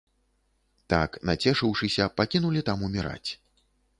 Так, 0.93 1.17
нацешыўшыся, 1.31 2.07
пакінулі 2.21 2.65
там 2.69 2.87
уміраць. 2.89 3.31